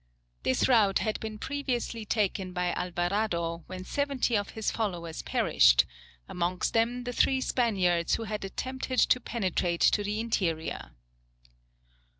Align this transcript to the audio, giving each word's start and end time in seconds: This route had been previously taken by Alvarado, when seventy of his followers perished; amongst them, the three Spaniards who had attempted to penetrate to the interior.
This 0.41 0.67
route 0.67 0.97
had 0.97 1.19
been 1.19 1.37
previously 1.37 2.05
taken 2.05 2.53
by 2.53 2.71
Alvarado, 2.73 3.63
when 3.67 3.83
seventy 3.83 4.35
of 4.35 4.49
his 4.57 4.71
followers 4.71 5.21
perished; 5.21 5.85
amongst 6.27 6.73
them, 6.73 7.03
the 7.03 7.13
three 7.13 7.39
Spaniards 7.39 8.15
who 8.15 8.23
had 8.23 8.43
attempted 8.43 8.97
to 8.97 9.19
penetrate 9.19 9.81
to 9.81 10.03
the 10.03 10.19
interior. 10.19 10.95